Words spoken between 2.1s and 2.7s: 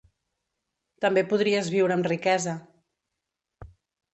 riquesa.